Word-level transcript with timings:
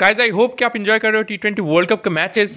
Guys 0.00 0.20
I 0.22 0.30
hope 0.30 0.54
कि 0.58 0.64
आप 0.64 0.76
enjoy 0.76 0.98
कर 0.98 1.10
रहे 1.10 1.16
हो 1.16 1.22
टी 1.22 1.36
ट्वेंटी 1.36 1.62
वर्ल्ड 1.62 1.88
कप 1.90 2.02
के 2.04 2.10
matches 2.10 2.52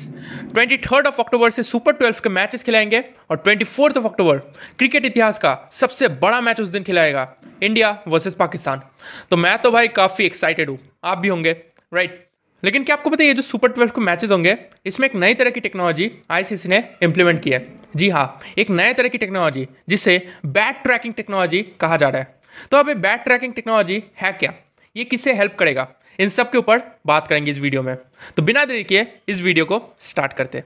twenty 0.53 0.77
third 0.77 1.07
of 1.07 1.21
October 1.21 1.49
से 1.49 1.63
सुपर 1.63 1.93
ट्वेल्व 1.93 2.15
के 2.23 2.29
मैचेस 2.29 2.63
खिलाएँगे 2.63 3.03
और 3.29 3.37
twenty 3.37 3.65
fourth 3.65 3.97
of 3.97 4.05
October 4.05 4.37
cricket 4.77 5.05
इतिहास 5.05 5.39
का 5.39 5.53
सबसे 5.71 6.07
बड़ा 6.07 6.41
मैच 6.41 6.59
उस 6.61 6.69
दिन 6.69 6.83
खिलाएगा 6.83 7.23
इंडिया 7.63 7.97
वर्सेज 8.07 8.33
पाकिस्तान. 8.33 8.81
तो 9.29 9.37
मैं 9.37 9.57
तो 9.57 9.71
भाई 9.71 9.87
काफ़ी 9.87 10.25
एक्साइटेड 10.25 10.69
हूँ। 10.69 10.77
आप 11.03 11.17
भी 11.17 11.27
होंगे 11.27 11.51
राइट 11.51 12.09
right. 12.09 12.25
लेकिन 12.63 12.83
क्या 12.83 12.95
आपको 12.95 13.09
पता 13.09 13.23
है, 13.23 13.27
ये 13.27 13.33
जो 13.33 13.41
सुपर 13.41 13.71
ट्वेल्व 13.71 13.91
के 13.91 14.01
मैचेस 14.01 14.31
होंगे, 14.31 14.57
इसमें 14.85 15.07
एक 15.07 15.15
नई 15.15 15.33
तरह 15.33 15.49
की 15.49 15.59
टेक्नोलॉजी 15.59 16.11
आईसीसी 16.31 16.69
ने 16.69 16.83
इम्प्लीमेंट 17.03 17.41
की 17.43 17.49
है। 17.49 17.65
जी 17.95 18.09
हाँ 18.09 18.41
एक 18.57 18.69
नए 18.69 18.93
तरह 18.93 19.09
की 19.09 19.17
टेक्नोलॉजी 19.17 19.67
जिसे 19.89 20.17
बैट 20.45 20.83
ट्रैकिंग 20.83 21.13
टेक्नोलॉजी 21.13 21.61
कहा 21.79 21.97
जा 21.97 22.09
रहा 22.09 22.21
है। 22.21 22.35
तो 22.71 22.77
अब 22.77 22.89
ये 22.89 22.95
बैट 22.97 23.23
ट्रैकिंग 23.23 23.53
टेक्नोलॉजी 23.53 24.03
है 24.21 24.31
क्या? 24.31 24.53
ये 24.95 25.03
किससे 25.03 25.33
हेल्प 25.33 25.55
करेगा? 25.55 25.87
इन 26.21 26.29
सब 26.29 26.51
के 26.51 26.57
ऊपर 26.57 26.81
बात 27.05 27.27
करेंगे 27.27 27.51
इस 27.51 27.57
वीडियो 27.57 27.81
में। 27.83 27.95
तो 28.37 28.41
बिना 28.41 28.65
देरी 28.65 28.83
किए 28.83 29.07
इस 29.29 29.41
वीडियो 29.41 29.65
को 29.65 29.81
स्टार्ट 29.99 30.33
करते 30.33 30.63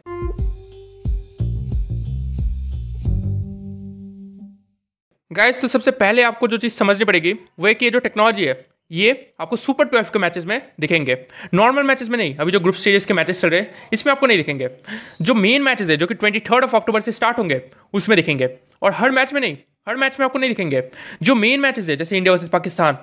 गाइस 5.31 5.61
तो 5.61 5.67
सबसे 5.67 5.91
पहले 5.91 6.23
आपको 6.23 6.47
जो 6.47 6.57
चीज़ 6.57 6.73
समझनी 6.73 7.05
पड़ेगी, 7.05 7.33
वो 7.33 7.67
है 7.67 7.73
कि 7.73 7.85
ये 7.85 7.91
जो 7.91 7.99
टेक्नोलॉजी 7.99 8.45
है, 8.45 8.65
ये 8.91 9.33
आपको 9.39 9.55
सुपर 9.55 9.85
ट्वेल्व 9.85 10.07
के 10.13 10.19
मैचेस 10.19 10.45
में 10.45 10.61
दिखेंगे। 10.79 11.17
नॉर्मल 11.53 11.83
मैचेस 11.83 12.09
में 12.09 12.17
नहीं, 12.17 12.35
अभी 12.35 12.51
जो 12.51 12.59
ग्रुप 12.59 12.75
स्टेजेस 12.75 13.05
के 13.05 13.13
मैचेस 13.13 13.41
चल 13.41 13.49
रहे 13.49 13.59
हैं, 13.59 13.89
इसमें 13.93 14.11
आपको 14.11 14.27
नहीं 14.27 14.37
दिखेंगे। 14.37 14.69
जो 15.21 15.33
मेन 15.33 15.61
मैचेस 15.61 15.89
है, 15.89 15.97
जो 15.97 16.07
कि 16.07 16.13
ट्वेंटी 16.13 16.39
थर्ड 16.39 16.63
ऑफ़ 16.63 16.75
अक्टूबर 16.75 17.01
से 17.01 17.11
स्टार्ट 17.11 17.37
होंगे, 17.37 17.61
उसमें 17.93 18.15
दिखेंगे। 18.15 18.49
और 18.81 18.91
हर 18.91 19.11
मैच 19.11 19.33
में 19.33 19.41
नहीं 19.41 19.57
हर 19.87 19.95
मैच 19.95 20.19
में 20.19 20.25
आपको 20.25 20.39
नहीं 20.39 20.49
दिखेंगे। 20.49 20.83
जो 21.23 21.35
मेन 21.35 21.59
मैचेस 21.59 21.89
है, 21.89 21.95
जैसे 21.95 22.17
इंडिया 22.17 22.33
वर्सेस 22.33 22.49
पाकिस्तान 22.49 22.97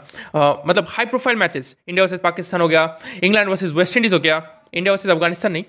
मतलब 0.67 0.87
high 0.89 1.07
profile 1.07 1.39
matches 1.39 1.75
India 1.89 2.05
versus 2.05 2.21
Pakistan 2.21 2.61
हो 2.61 2.69
गया 2.69 2.99
इंग्लैंड 3.25 3.49
वर्सेस 3.49 3.71
वेस्ट 3.73 3.97
इंडीज़ 3.97 4.15
हो 4.15 4.21
गया 4.21 4.43
इंडिया 4.75 4.93
वर्सेस 4.93 5.11
अफ़गानिस्तान 5.11 5.53
नहीं, 5.53 5.65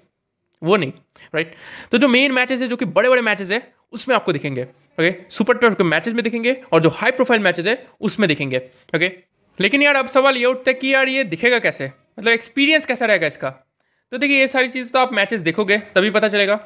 वो 0.62 0.76
नहीं 0.78 0.92
राइट 1.34 1.56
तो 1.92 1.98
जो 1.98 2.08
मेन 2.10 2.32
मैचेस 2.32 2.62
है, 2.62 2.68
जो 2.68 2.76
कि 2.76 2.86
बड़े 2.88 3.10
बड़े 3.10 3.22
मैचेस 3.22 3.52
है, 3.52 3.62
उसमें 3.94 4.16
आपको 4.16 4.34
दिखेंगे 4.34 4.64
ओके 4.64 5.14
सुपर 5.32 5.58
ट्वेल्व 5.58 5.76
के 5.76 5.84
मैचेस 5.84 6.14
में 6.14 6.24
दिखेंगे 6.24 6.56
और 6.74 6.82
जो 6.82 6.90
हाई 6.92 7.12
प्रोफ़ाइल 7.12 7.42
मैचेस 7.42 7.66
है, 7.66 7.86
उसमें 8.02 8.28
दिखेंगे 8.28 8.58
ओके 8.96 9.12
लेकिन 9.60 9.82
यार, 9.82 9.96
अब 9.96 10.08
सवाल 10.08 10.38
ये 10.38 10.46
उठता 10.46 10.70
है 10.70 10.74
कि 10.74 10.94
यार, 10.94 11.10
ये 11.10 11.24
दिखेगा 11.26 11.60
कैसे? 11.60 11.92
मतलब 12.20 12.32
एक्सपीरियंस 12.32 12.86
कैसा 12.86 13.06
रहेगा 13.06 13.28
इसका? 13.28 13.50
तो 14.12 14.18
देखिए, 14.18 14.40
ये 14.40 14.48
सारी 14.48 14.68
चीज़ 14.70 14.92
तो 14.92 15.00
आप 15.00 15.14
मैचेस 15.14 15.42
देखोगे, 15.42 15.78
तभी 15.96 16.10
पता 16.12 16.28
चलेगा। 16.28 16.60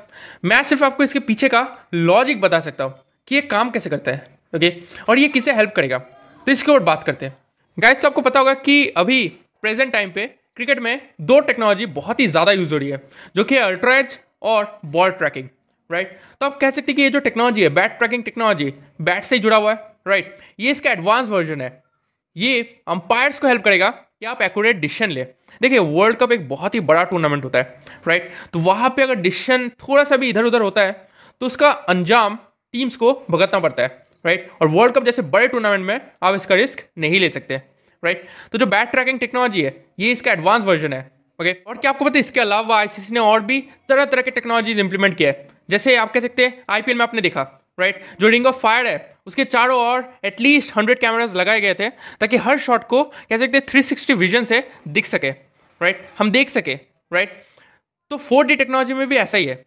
मैं 0.46 0.62
सिर्फ़ 0.64 0.84
आपको 0.86 1.04
इसके 1.04 1.20
पीछे 1.22 1.50
का 1.50 1.68
लॉजिक 1.94 2.42
बता 2.42 2.60
सकता 2.60 2.84
हूँ 2.84 2.94
कि 3.28 3.36
ये 3.36 3.42
काम 3.44 3.70
कैसे 3.70 3.90
करता 3.90 4.12
है। 4.12 4.37
ओके 4.54 4.74
और 5.10 5.20
ये 5.20 5.28
किसे 5.30 5.54
हेल्प 5.54 5.74
करेगा? 5.76 5.98
तो 5.98 6.52
इसके 6.52 6.72
ऊपर 6.72 6.84
बात 6.84 7.04
करते 7.04 7.26
हैं। 7.26 7.38
गाइस 7.78 8.02
तो 8.02 8.08
आपको 8.08 8.22
पता 8.22 8.40
होगा 8.40 8.54
कि 8.56 8.88
अभी 8.98 9.28
प्रेजेंट 9.64 9.92
टाइम 9.94 10.12
पे 10.12 10.26
क्रिकेट 10.56 10.80
में 10.80 11.00
दो 11.22 11.40
टेक्नोलॉजी 11.42 11.86
बहुत 11.94 12.20
ही 12.20 12.28
ज़्यादा 12.28 12.52
यूज़ 12.52 12.74
हो 12.74 12.78
रही 12.78 12.90
है, 12.90 13.02
जो 13.36 13.44
कि 13.44 13.58
अल्ट्राइज 13.58 14.20
और 14.44 14.80
बॉल 14.88 15.12
ट्रैकिंग 15.14 15.48
राइट 15.90 16.18
तो 16.40 16.46
आप 16.46 16.58
कह 16.60 16.72
सकते 16.72 16.92
हैं 16.92 16.96
कि 16.96 17.02
ये 17.02 17.10
जो 17.10 17.20
टेक्नोलॉजी 17.22 17.64
है 17.64 17.70
बैट 17.72 17.98
ट्रैकिंग 17.98 18.24
टेक्नोलॉजी 18.24 18.74
बैट 19.02 19.24
से 19.24 19.40
जुड़ा 19.40 19.58
हुआ 19.58 19.72
है 19.72 19.96
राइट 20.08 20.38
ये 20.60 20.72
इसका 20.72 20.92
एडवांस 20.92 21.30
वर्जन 21.30 21.62
है। 21.62 21.72
ये 22.36 22.62
अंपायर्स 22.88 23.40
को 23.40 23.48
हेल्प 23.48 23.64
करेगा 23.64 23.90
कि 23.90 24.26
आप 24.26 24.42
एक्यूरेट 24.42 24.76
डिसीज़न 24.78 25.12
ले। 25.12 25.24
देखिए 25.62 25.80
वर्ल्ड 25.80 26.18
कप 26.18 26.32
एक 26.32 26.48
बहुत 26.50 26.76
ही 26.76 26.80
बड़ा 26.82 27.04
टूर्नामेंट 27.04 27.44
होता 27.44 27.60
है 27.60 27.80
राइट 28.08 28.32
तो 28.54 28.60
वहाँ 28.62 28.90
पे 28.90 29.04
अगर 29.04 29.16
डिसीज़न 29.18 29.70
थोड़ा 29.80 30.04
सा 30.04 30.18
भी 30.18 30.30
इधर 30.30 30.46
उधर 30.46 30.62
होता 30.62 30.82
है 30.82 30.92
तो 31.42 31.46
उसका 31.46 31.70
अंजाम 31.70 32.38
टीम्स 32.74 32.96
को 32.96 33.14
भुगतना 33.32 33.60
पड़ता 33.60 33.84
है। 33.84 34.07
राइट 34.28 34.50
और 34.62 34.68
वर्ल्ड 34.70 34.94
कप 34.96 35.04
जैसे 35.06 35.22
बड़े 35.34 35.48
टूर्नामेंट 35.48 35.86
में 35.86 36.00
आप 36.24 36.36
इसका 36.36 36.56
रिस्क 36.56 36.84
नहीं 36.98 37.20
ले 37.20 37.30
सकते 37.30 37.62
राइट 38.04 38.26
तो 38.52 38.58
जो 38.58 38.66
बैट 38.68 38.90
ट्रैकिंग 38.92 39.20
टेक्नोलॉजी 39.20 39.62
है, 39.62 39.76
ये 40.00 40.12
इसका 40.12 40.32
एडवांस 40.32 40.64
वर्जन 40.66 40.94
है 40.94 41.00
ओके 41.40 41.52
और 41.68 41.78
क्या 41.78 41.92
आपको 41.92 42.06
पता 42.06 42.14
है, 42.14 42.20
इसके 42.20 42.40
अलावा 42.40 42.78
आईसीसी 42.78 43.14
ने 43.14 43.20
और 43.22 43.40
भी 43.42 43.60
तरह 43.90 44.06
तरह 44.06 44.22
के 44.22 44.32
टेक्नोलॉजीज़ 44.32 44.80
इंप्लीमेंट 44.80 45.16
किया 45.16 45.30
है। 45.30 45.48
जैसे 45.70 45.96
आप 45.98 46.14
कह 46.14 46.20
सकते 46.20 46.46
हैं 46.46 46.64
आईपीएल 46.70 46.98
में 46.98 47.04
आपने 47.04 47.22
देखा 47.22 47.42
राइट 47.78 48.04
जो 48.20 48.28
रिंग 48.30 48.46
ऑफ़ 48.48 48.60
फायर 48.60 48.88
है, 48.88 49.16
उसके 49.28 49.44
चारों 49.46 49.80
ओर 49.82 50.04
एटलीस्ट 50.26 50.76
हंड्रेड 50.76 51.00
कैमराज 51.00 51.36
लगाए 51.36 51.62
गए 51.62 51.74
थे, 51.74 51.90
ताकि 51.90 52.38
हर 52.38 52.58
शॉट 52.60 52.84
को 52.86 53.04
कह 53.04 53.38
सकते 53.38 53.58
हैं 53.58 53.66
थ्री 53.70 53.84
सिक्सटी 53.84 54.14
विजन 54.16 54.44
से 54.46 54.64
दिख 54.90 55.06
सके 55.06 55.30
राइट 55.82 56.08
हम 56.20 56.32
देख 56.32 56.50
सके 56.50 56.80
राइट 57.12 57.42
तो 58.12 58.18
फोर 58.20 58.46
टेक्नोलॉजी 58.48 58.94
में 58.94 59.08
भी 59.10 59.16
ऐसा 59.18 59.38
ही 59.38 59.46
है। 59.46 59.64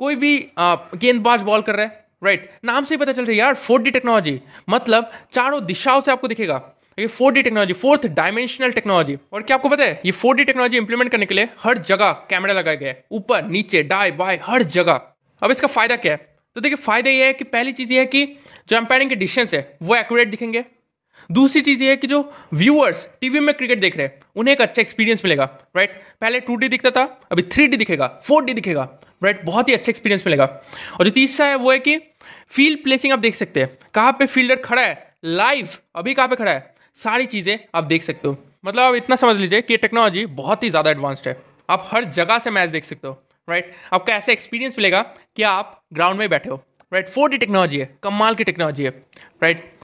कोई 0.00 0.16
भी 0.16 0.36
गेंदबाज 0.58 1.42
बॉल 1.42 1.62
कर 1.62 1.76
रहा 1.76 1.86
है 1.86 2.06
राइट 2.22 2.40
right. 2.40 2.64
नाम 2.64 2.84
से 2.84 2.94
ही 2.94 2.98
पता 2.98 3.12
चल 3.12 3.22
रहा 3.22 3.32
है, 3.32 3.38
यार 3.38 3.54
फोर 3.54 3.82
डी 3.82 3.90
टेक्नोलॉजी 3.90 4.40
मतलब 4.68 5.10
चारों 5.32 5.64
दिशाओं 5.66 6.00
से 6.00 6.12
आपको 6.12 6.28
दिखेगा। 6.28 6.62
ये 6.98 7.06
four 7.06 7.32
D 7.32 7.42
technology 7.42 7.72
fourth 7.72 8.06
dimensional 8.08 8.72
technology 8.72 9.16
और 9.32 9.42
क्या 9.42 9.56
आपको 9.56 9.68
पता 9.68 9.84
है, 9.84 10.00
ये 10.04 10.10
फोर 10.12 10.36
डी 10.36 10.44
टेक्नोलॉजी 10.44 10.76
इंप्लीमेंट 10.76 11.10
करने 11.10 11.26
के 11.26 11.34
लिए 11.34 11.48
हर 11.62 11.78
जगह 11.80 12.12
कैमरा 12.30 12.52
लगाया 12.52 12.76
गया 12.76 12.88
है। 12.88 13.04
ऊपर, 13.12 13.44
नीचे 13.44 13.82
डाई 13.82 14.10
बाय 14.12 14.40
हर 14.44 14.62
जगह। 14.62 15.00
अब 15.42 15.50
इसका 15.50 15.68
फ़ायदा 15.68 15.96
क्या 15.96 16.12
है? 16.12 16.26
तो 16.56 16.60
देखिए, 16.60 16.76
फ़ायदा 16.76 17.10
ये 17.10 17.26
है 17.26 17.32
कि 17.32 17.44
पहली 17.44 17.72
चीज़ 17.72 17.92
ये 17.92 17.98
है 17.98 18.06
कि 18.06 18.24
जो 18.68 18.76
एम्पायरिंग 18.76 19.10
के 19.10 19.16
डिस्टेंस 19.16 19.54
है, 19.54 19.76
वो 19.82 19.96
एक्यूरेट 19.96 20.28
दिखेंगे। 20.28 20.64
दूसरी 21.30 21.60
चीज़ 21.60 21.82
ये 21.82 21.90
है 21.90 21.96
कि 21.96 22.06
जो 22.06 22.20
व्यूअर्स 22.54 23.08
टीवी 23.20 23.40
में 23.40 23.54
क्रिकेट 23.54 23.80
देख 23.80 23.96
रहे 23.96 24.06
हैं, 24.06 24.20
उन्हें 24.36 24.54
एक 24.54 24.60
अच्छा 24.62 24.82
एक्सपीरियंस 24.82 25.24
मिलेगा। 25.24 25.44
राइट 25.76 26.00
पहले 26.20 26.40
टू 26.40 26.56
दिखता 26.58 26.90
था, 26.90 27.02
अभी 27.32 27.42
थ्री 27.44 27.68
दिखेगा 27.68 28.06
फोर 28.24 28.44
दिखेगा। 28.44 28.88
राइट 29.22 29.44
बहुत 29.44 29.68
ही 29.68 29.74
अच्छा 29.74 29.90
एक्सपीरियंस 29.90 30.26
मिलेगा। 30.26 30.44
और 30.44 31.04
जो 31.04 31.10
तीसरा 31.10 31.46
है 31.46 31.54
वो 31.56 31.72
है 31.72 31.78
कि 31.78 31.96
फ़ील्ड 32.48 32.82
प्लेसिंग 32.82 33.12
आप 33.12 33.18
देख 33.18 33.34
सकते 33.34 33.60
हैं। 33.60 33.78
कहाँ 33.94 34.12
पे 34.12 34.26
फील्डर 34.26 34.56
खड़ा 34.56 34.82
है? 34.82 35.14
लाइव 35.24 35.68
अभी 35.96 36.14
कहाँ 36.14 36.28
पे 36.28 36.36
खड़ा 36.36 36.50
है? 36.50 36.74
सारी 36.96 37.26
चीज़ें 37.26 37.58
आप 37.74 37.84
देख 37.84 38.02
सकते 38.02 38.28
हो। 38.28 38.36
मतलब 38.64 38.82
आप 38.82 38.94
इतना 38.94 39.16
समझ 39.16 39.36
लीजिए 39.36 39.62
कि 39.62 39.76
टेक्नोलॉजी 39.76 40.24
बहुत 40.26 40.62
ही 40.62 40.70
ज़्यादा 40.70 40.90
एडवांस्ड 40.90 41.28
है। 41.28 41.36
आप 41.68 41.88
हर 41.90 42.04
जगह 42.06 42.38
से 42.38 42.50
मैच 42.50 42.70
देख 42.70 42.84
सकते 42.84 43.08
हो। 43.08 43.22
राइट 43.48 43.72
आपका 43.92 44.14
ऐसा 44.14 44.32
एक्सपीरियंस 44.32 44.74
मिलेगा 44.78 45.02
कि 45.36 45.42
आप 45.42 45.80
ग्राउंड 45.94 46.18
में 46.18 46.28
बैठे 46.30 46.50
हो। 46.50 46.62
राइट 46.92 47.08
फोर 47.08 47.30
टेक्नोलॉजी 47.30 47.78
है। 47.78 47.90
कमाल 48.02 48.34
की 48.34 48.44
टेक्नोलॉजी 48.44 48.84
है। 48.84 48.90
राइट 49.42 49.77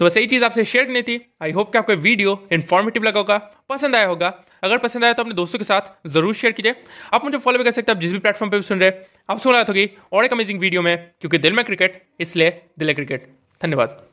तो 0.00 0.06
बस 0.06 0.16
यही 0.16 0.26
चीज़ 0.26 0.44
आपसे 0.44 0.64
शेयर 0.64 0.84
करनी 0.84 1.02
थी। 1.02 1.20
आई 1.42 1.52
होप 1.52 1.72
कि 1.72 1.78
आपको 1.78 1.94
वीडियो 1.98 2.38
इन्फॉर्मेटिव 2.52 3.02
लगा 3.02 3.20
होगा, 3.20 3.38
पसंद 3.68 3.96
आया 3.96 4.06
होगा। 4.06 4.32
अगर 4.64 4.78
पसंद 4.78 5.04
आया 5.04 5.12
तो 5.12 5.22
अपने 5.22 5.34
दोस्तों 5.34 5.58
के 5.58 5.64
साथ 5.64 6.08
ज़रूर 6.08 6.34
शेयर 6.34 6.52
कीजिए। 6.52 6.74
आप 7.14 7.24
मुझे 7.24 7.38
फॉलो 7.38 7.58
भी 7.58 7.64
कर 7.64 7.70
सकते 7.70 7.92
हैं 7.92 8.00
जिस 8.00 8.12
भी 8.12 8.18
प्लेटफॉर्म 8.18 8.50
पर 8.50 8.56
भी 8.56 8.62
सुन 8.64 8.80
रहे 8.80 8.92
आप 9.30 9.38
सुन 9.38 9.52
रहा 9.52 9.62
होगी 9.62 9.88
और 10.12 10.24
एक 10.24 10.32
अमेजिंग 10.32 10.60
वीडियो 10.60 10.82
में, 10.82 10.96
क्योंकि 11.20 11.38
दिल 11.38 11.52
में 11.52 11.64
क्रिकेट 11.64 12.02
इसलिए 12.20 12.60
दिल 12.78 12.88
है 12.88 12.94
क्रिकेट 12.94 13.32
धन्यवाद। 13.60 14.07